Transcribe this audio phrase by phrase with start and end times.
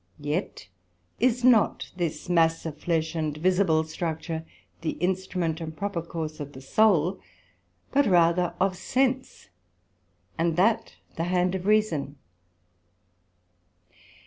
[0.17, 0.67] Yet
[1.19, 4.43] is not this mass of flesh and visible structure
[4.81, 7.19] the instrument and proper corps of the Soul,
[7.91, 9.49] but rather of Sense,
[10.39, 12.15] and that the hand of Reason.